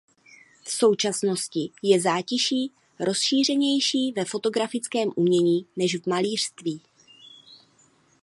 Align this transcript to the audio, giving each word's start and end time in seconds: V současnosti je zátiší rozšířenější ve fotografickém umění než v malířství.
V 0.63 0.71
současnosti 0.71 1.71
je 1.83 2.01
zátiší 2.01 2.71
rozšířenější 2.99 4.11
ve 4.11 4.25
fotografickém 4.25 5.09
umění 5.15 5.65
než 5.75 5.95
v 6.03 6.07
malířství. 6.07 6.81